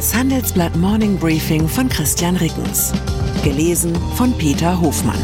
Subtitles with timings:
[0.00, 2.90] Das Handelsblatt Morning Briefing von Christian Rickens.
[3.44, 5.20] Gelesen von Peter Hofmann.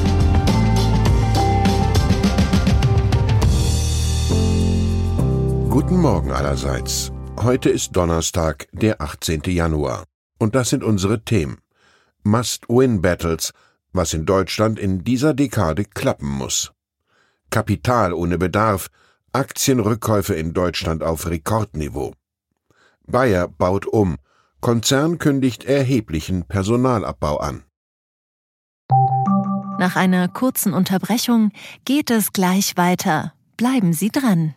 [5.71, 7.11] Guten Morgen allerseits.
[7.40, 9.44] Heute ist Donnerstag, der 18.
[9.47, 10.04] Januar.
[10.39, 11.56] Und das sind unsere Themen.
[12.24, 13.54] Must-Win-Battles,
[13.95, 16.70] was in Deutschland in dieser Dekade klappen muss.
[17.48, 18.88] Kapital ohne Bedarf,
[19.33, 22.13] Aktienrückkäufe in Deutschland auf Rekordniveau.
[23.07, 24.19] Bayer baut um,
[24.66, 27.62] Konzern kündigt erheblichen Personalabbau an.
[29.79, 31.52] Nach einer kurzen Unterbrechung
[31.84, 33.33] geht es gleich weiter.
[33.57, 34.57] Bleiben Sie dran.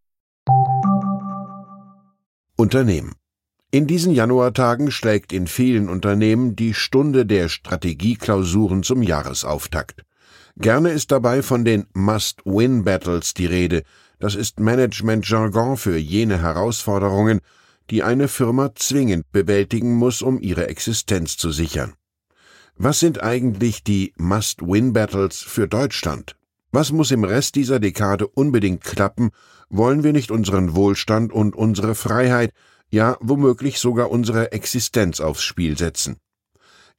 [2.55, 3.15] Unternehmen.
[3.71, 10.03] In diesen Januartagen schlägt in vielen Unternehmen die Stunde der Strategieklausuren zum Jahresauftakt.
[10.57, 13.83] Gerne ist dabei von den Must-Win-Battles die Rede.
[14.19, 17.39] Das ist Management-Jargon für jene Herausforderungen,
[17.89, 21.93] die eine Firma zwingend bewältigen muss, um ihre Existenz zu sichern.
[22.75, 26.35] Was sind eigentlich die Must-Win-Battles für Deutschland?
[26.71, 29.31] Was muss im Rest dieser Dekade unbedingt klappen,
[29.71, 32.53] wollen wir nicht unseren Wohlstand und unsere Freiheit,
[32.89, 36.17] ja womöglich sogar unsere Existenz aufs Spiel setzen.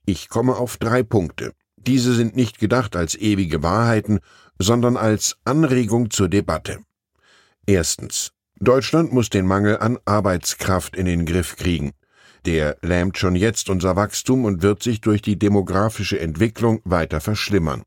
[0.07, 1.53] Ich komme auf drei Punkte.
[1.77, 4.21] Diese sind nicht gedacht als ewige Wahrheiten,
[4.59, 6.81] sondern als Anregung zur Debatte.
[7.67, 8.33] Erstens.
[8.59, 11.93] Deutschland muss den Mangel an Arbeitskraft in den Griff kriegen.
[12.47, 17.83] Der lähmt schon jetzt unser Wachstum und wird sich durch die demografische Entwicklung weiter verschlimmern.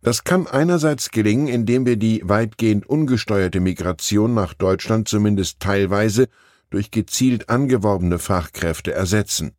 [0.00, 6.28] Das kann einerseits gelingen, indem wir die weitgehend ungesteuerte Migration nach Deutschland zumindest teilweise
[6.70, 9.52] durch gezielt angeworbene Fachkräfte ersetzen.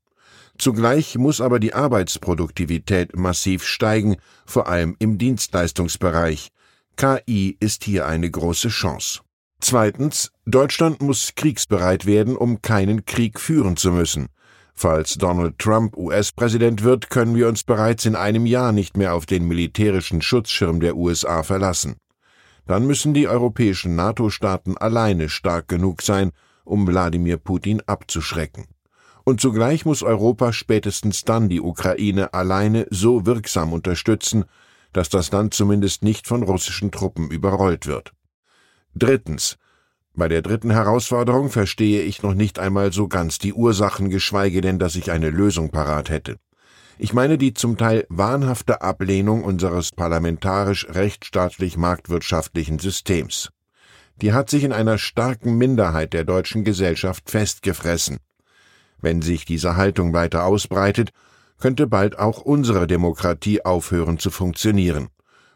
[0.58, 6.50] Zugleich muss aber die Arbeitsproduktivität massiv steigen, vor allem im Dienstleistungsbereich.
[6.98, 9.22] KI ist hier eine große Chance.
[9.62, 14.28] Zweitens, Deutschland muss kriegsbereit werden, um keinen Krieg führen zu müssen.
[14.82, 19.26] Falls Donald Trump US-Präsident wird, können wir uns bereits in einem Jahr nicht mehr auf
[19.26, 21.98] den militärischen Schutzschirm der USA verlassen.
[22.66, 26.32] Dann müssen die europäischen NATO-Staaten alleine stark genug sein,
[26.64, 28.68] um Wladimir Putin abzuschrecken.
[29.26, 34.46] Und zugleich muss Europa spätestens dann die Ukraine alleine so wirksam unterstützen,
[34.94, 38.14] dass das Land zumindest nicht von russischen Truppen überrollt wird.
[38.96, 39.58] Drittens.
[40.16, 44.80] Bei der dritten Herausforderung verstehe ich noch nicht einmal so ganz die Ursachen, geschweige denn,
[44.80, 46.38] dass ich eine Lösung parat hätte.
[46.98, 53.50] Ich meine die zum Teil wahnhafte Ablehnung unseres parlamentarisch-rechtsstaatlich-marktwirtschaftlichen Systems.
[54.22, 58.18] Die hat sich in einer starken Minderheit der deutschen Gesellschaft festgefressen.
[59.00, 61.12] Wenn sich diese Haltung weiter ausbreitet,
[61.58, 65.08] könnte bald auch unsere Demokratie aufhören zu funktionieren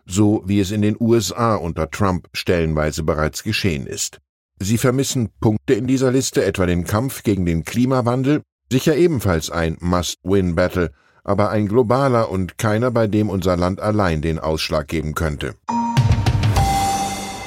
[0.06, 4.20] so wie es in den USA unter Trump stellenweise bereits geschehen ist.
[4.60, 9.78] Sie vermissen Punkte in dieser Liste, etwa den Kampf gegen den Klimawandel, sicher ebenfalls ein
[9.80, 10.92] Must-Win-Battle,
[11.24, 15.56] aber ein globaler und keiner, bei dem unser Land allein den Ausschlag geben könnte.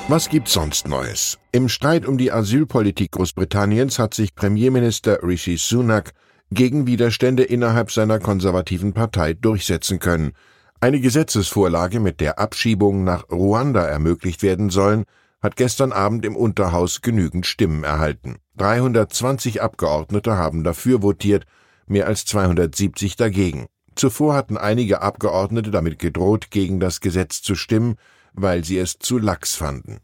[0.08, 1.38] Was gibt's sonst Neues?
[1.52, 6.12] Im Streit um die Asylpolitik Großbritanniens hat sich Premierminister Rishi Sunak
[6.52, 10.32] gegen Widerstände innerhalb seiner konservativen Partei durchsetzen können,
[10.80, 15.04] eine Gesetzesvorlage, mit der Abschiebungen nach Ruanda ermöglicht werden sollen,
[15.46, 18.38] hat gestern Abend im Unterhaus genügend Stimmen erhalten.
[18.56, 21.46] 320 Abgeordnete haben dafür votiert,
[21.86, 23.66] mehr als 270 dagegen.
[23.94, 27.94] Zuvor hatten einige Abgeordnete damit gedroht, gegen das Gesetz zu stimmen,
[28.32, 29.98] weil sie es zu lax fanden.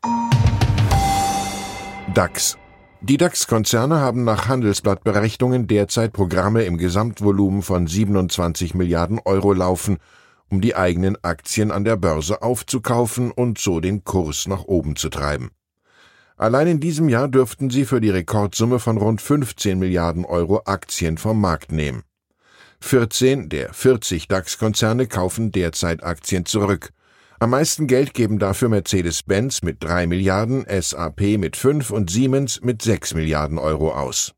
[2.14, 2.56] DAX.
[3.00, 9.98] Die DAX-Konzerne haben nach Handelsblattberechnungen derzeit Programme im Gesamtvolumen von 27 Milliarden Euro laufen
[10.52, 15.08] um die eigenen Aktien an der Börse aufzukaufen und so den Kurs nach oben zu
[15.08, 15.50] treiben.
[16.36, 21.16] Allein in diesem Jahr dürften sie für die Rekordsumme von rund 15 Milliarden Euro Aktien
[21.16, 22.02] vom Markt nehmen.
[22.80, 26.90] 14 der 40 DAX-Konzerne kaufen derzeit Aktien zurück.
[27.40, 32.82] Am meisten Geld geben dafür Mercedes-Benz mit 3 Milliarden, SAP mit 5 und Siemens mit
[32.82, 34.34] 6 Milliarden Euro aus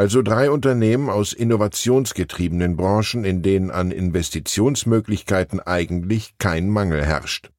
[0.00, 7.50] also drei Unternehmen aus innovationsgetriebenen Branchen, in denen an Investitionsmöglichkeiten eigentlich kein Mangel herrscht.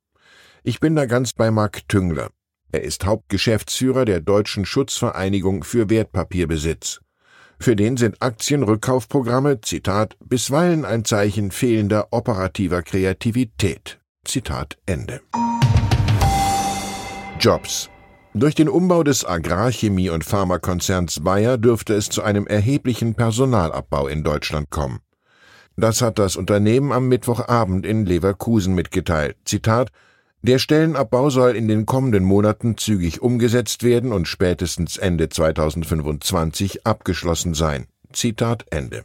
[0.64, 2.32] Ich bin da ganz bei Marc Tüngler.
[2.72, 7.02] Er ist Hauptgeschäftsführer der Deutschen Schutzvereinigung für Wertpapierbesitz.
[7.60, 14.00] Für den sind Aktienrückkaufprogramme, Zitat, bisweilen ein Zeichen fehlender operativer Kreativität.
[14.26, 15.22] Zitat Ende.
[17.40, 17.88] Jobs.
[18.34, 24.24] Durch den Umbau des Agrarchemie- und Pharmakonzerns Bayer dürfte es zu einem erheblichen Personalabbau in
[24.24, 25.00] Deutschland kommen.
[25.76, 29.36] Das hat das Unternehmen am Mittwochabend in Leverkusen mitgeteilt.
[29.44, 29.92] Zitat
[30.44, 37.54] Der Stellenabbau soll in den kommenden Monaten zügig umgesetzt werden und spätestens Ende 2025 abgeschlossen
[37.54, 37.88] sein.
[38.14, 39.04] Zitat Ende.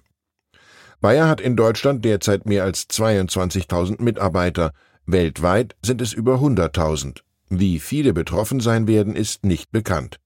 [1.00, 4.72] Bayer hat in Deutschland derzeit mehr als 22.000 Mitarbeiter.
[5.04, 7.25] Weltweit sind es über 100.000.
[7.48, 10.18] Wie viele betroffen sein werden, ist nicht bekannt.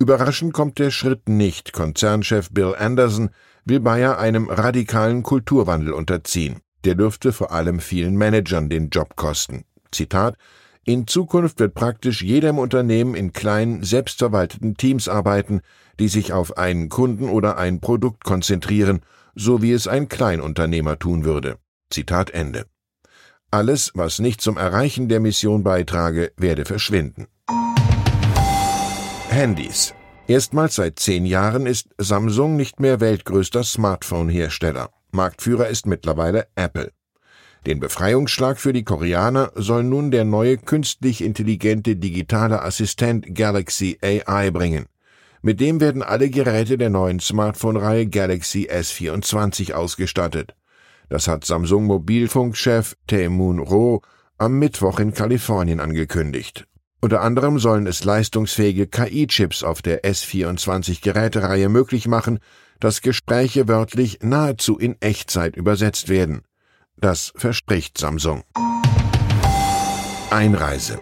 [0.00, 1.72] Überraschend kommt der Schritt nicht.
[1.72, 3.30] Konzernchef Bill Anderson
[3.64, 6.60] will Bayer einem radikalen Kulturwandel unterziehen.
[6.84, 9.64] Der dürfte vor allem vielen Managern den Job kosten.
[9.90, 10.36] Zitat
[10.84, 15.60] In Zukunft wird praktisch jeder im Unternehmen in kleinen, selbstverwalteten Teams arbeiten,
[15.98, 19.00] die sich auf einen Kunden oder ein Produkt konzentrieren,
[19.34, 21.58] so wie es ein Kleinunternehmer tun würde.
[21.90, 22.66] Zitat Ende.
[23.50, 27.28] Alles, was nicht zum Erreichen der Mission beitrage, werde verschwinden.
[29.30, 29.94] Handys.
[30.26, 34.90] Erstmals seit zehn Jahren ist Samsung nicht mehr weltgrößter Smartphone-Hersteller.
[35.12, 36.92] Marktführer ist mittlerweile Apple.
[37.66, 44.50] Den Befreiungsschlag für die Koreaner soll nun der neue künstlich intelligente digitale Assistent Galaxy AI
[44.50, 44.86] bringen.
[45.40, 50.54] Mit dem werden alle Geräte der neuen Smartphone-Reihe Galaxy S24 ausgestattet.
[51.08, 54.02] Das hat Samsung Mobilfunkchef Tae-Moon Ro
[54.36, 56.66] am Mittwoch in Kalifornien angekündigt.
[57.00, 62.40] Unter anderem sollen es leistungsfähige KI-Chips auf der S24-Gerätereihe möglich machen,
[62.80, 66.42] dass Gespräche wörtlich nahezu in Echtzeit übersetzt werden.
[66.96, 68.42] Das verspricht Samsung.
[70.30, 71.00] Einreise.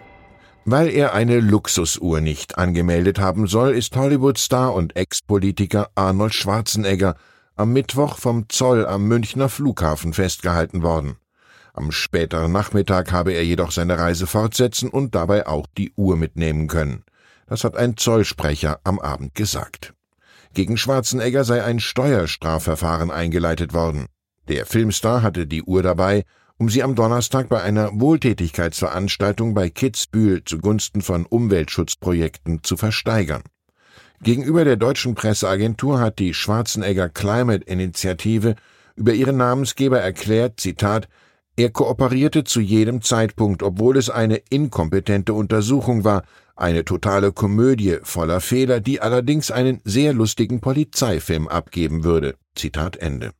[0.65, 7.15] Weil er eine Luxusuhr nicht angemeldet haben soll, ist Hollywood-Star und Ex-Politiker Arnold Schwarzenegger
[7.57, 11.17] am Mittwoch vom Zoll am Münchner Flughafen festgehalten worden.
[11.73, 16.67] Am späteren Nachmittag habe er jedoch seine Reise fortsetzen und dabei auch die Uhr mitnehmen
[16.67, 17.03] können.
[17.47, 19.95] Das hat ein Zollsprecher am Abend gesagt.
[20.53, 24.05] Gegen Schwarzenegger sei ein Steuerstrafverfahren eingeleitet worden.
[24.47, 26.25] Der Filmstar hatte die Uhr dabei,
[26.57, 33.43] um sie am Donnerstag bei einer Wohltätigkeitsveranstaltung bei Kitzbühel zugunsten von Umweltschutzprojekten zu versteigern.
[34.21, 38.55] Gegenüber der deutschen Presseagentur hat die Schwarzenegger Climate Initiative
[38.95, 41.07] über ihren Namensgeber erklärt, Zitat,
[41.55, 46.23] er kooperierte zu jedem Zeitpunkt, obwohl es eine inkompetente Untersuchung war,
[46.55, 52.35] eine totale Komödie voller Fehler, die allerdings einen sehr lustigen Polizeifilm abgeben würde.
[52.55, 53.31] Zitat Ende.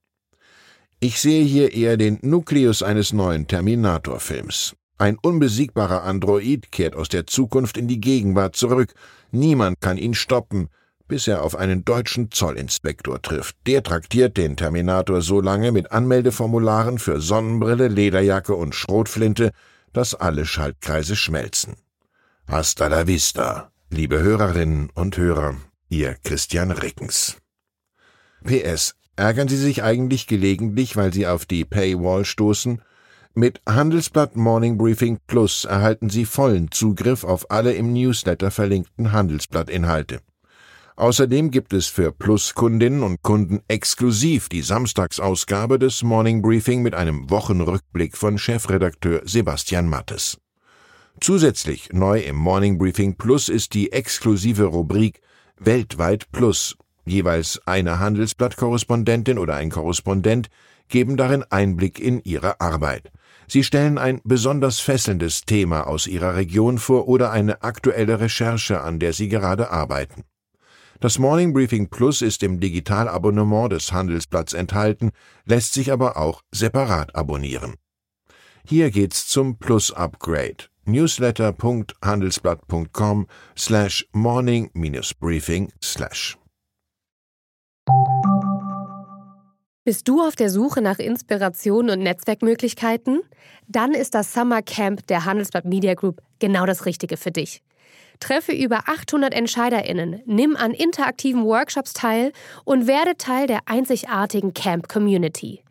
[1.00, 4.76] Ich sehe hier eher den Nukleus eines neuen Terminator-Films.
[4.98, 8.94] Ein unbesiegbarer Android kehrt aus der Zukunft in die Gegenwart zurück.
[9.32, 10.70] Niemand kann ihn stoppen,
[11.08, 13.56] bis er auf einen deutschen Zollinspektor trifft.
[13.68, 19.52] Der traktiert den Terminator so lange mit Anmeldeformularen für Sonnenbrille, Lederjacke und Schrotflinte,
[19.94, 21.76] dass alle Schaltkreise schmelzen.
[22.48, 25.56] Hasta la vista, liebe Hörerinnen und Hörer,
[25.90, 27.38] Ihr Christian Rickens.
[28.44, 28.96] PS.
[29.16, 32.82] Ärgern Sie sich eigentlich gelegentlich, weil Sie auf die Paywall stoßen?
[33.40, 40.22] Mit Handelsblatt Morning Briefing Plus erhalten Sie vollen Zugriff auf alle im Newsletter verlinkten Handelsblatt-Inhalte.
[40.96, 47.30] Außerdem gibt es für Plus-Kundinnen und Kunden exklusiv die Samstagsausgabe des Morning Briefing mit einem
[47.30, 50.40] Wochenrückblick von Chefredakteur Sebastian Mattes.
[51.22, 55.22] Zusätzlich neu im Morning Briefing Plus ist die exklusive Rubrik
[55.60, 56.76] Weltweit Plus.
[57.06, 60.50] Jeweils eine Handelsblatt-Korrespondentin oder ein Korrespondent
[60.88, 63.12] geben darin Einblick in ihre Arbeit.
[63.50, 69.00] Sie stellen ein besonders fesselndes Thema aus Ihrer Region vor oder eine aktuelle Recherche, an
[69.00, 70.24] der Sie gerade arbeiten.
[71.00, 75.12] Das Morning Briefing Plus ist im Digitalabonnement des Handelsblatts enthalten,
[75.46, 77.76] lässt sich aber auch separat abonnieren.
[78.68, 80.66] Hier geht's zum Plus Upgrade.
[80.86, 86.38] newsletter.handelsblatt.com slash morning-briefing slash
[89.88, 93.22] Bist du auf der Suche nach Inspiration und Netzwerkmöglichkeiten?
[93.70, 97.64] Dann ist das Summer Camp der Handelsblatt Media Group genau das Richtige für dich.
[98.20, 102.34] Treffe über 800 EntscheiderInnen, nimm an interaktiven Workshops teil
[102.66, 105.64] und werde Teil der einzigartigen Camp Community.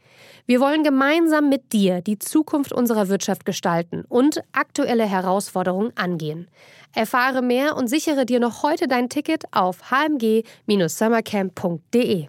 [0.46, 6.48] Wir wollen gemeinsam mit dir die Zukunft unserer Wirtschaft gestalten und aktuelle Herausforderungen angehen.
[6.94, 12.28] Erfahre mehr und sichere dir noch heute dein Ticket auf hmg-summercamp.de.